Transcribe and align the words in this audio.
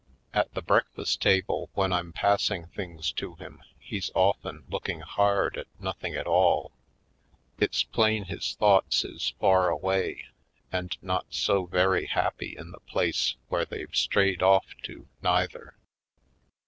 At 0.33 0.51
the 0.55 0.63
breakfast 0.63 1.21
table 1.21 1.69
when 1.75 1.93
I'm 1.93 2.11
passing 2.11 2.65
things 2.65 3.11
to 3.11 3.35
him 3.35 3.61
he's 3.77 4.09
often 4.15 4.63
looking 4.67 5.01
hard 5.01 5.57
at 5.59 5.67
nothing 5.79 6.15
at 6.15 6.25
all. 6.25 6.71
It's 7.59 7.83
plain 7.83 8.23
his 8.23 8.55
thoughts 8.55 9.05
is 9.05 9.35
far 9.39 9.69
away 9.69 10.25
and 10.71 10.97
not 11.03 11.27
so 11.29 11.67
very 11.67 12.07
happy 12.07 12.57
in 12.57 12.71
the 12.71 12.79
place 12.79 13.35
where 13.49 13.63
they've 13.63 13.95
strayed 13.95 14.41
off 14.41 14.65
to, 14.85 15.07
neither. 15.21 15.75